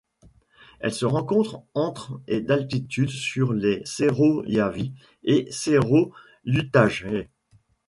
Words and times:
Elle 0.79 0.95
se 0.95 1.05
rencontre 1.05 1.61
entre 1.75 2.21
et 2.25 2.41
d'altitude 2.41 3.11
sur 3.11 3.53
les 3.53 3.83
Cerro 3.85 4.43
Yaví 4.45 4.95
et 5.23 5.47
Cerro 5.51 6.11
Yutajé. 6.43 7.29